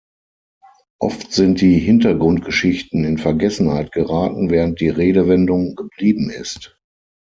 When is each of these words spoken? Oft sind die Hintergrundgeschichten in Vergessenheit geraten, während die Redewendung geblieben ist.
Oft 0.99 1.31
sind 1.31 1.61
die 1.61 1.77
Hintergrundgeschichten 1.77 3.03
in 3.05 3.19
Vergessenheit 3.19 3.91
geraten, 3.91 4.49
während 4.49 4.79
die 4.81 4.89
Redewendung 4.89 5.75
geblieben 5.75 6.31
ist. 6.31 6.75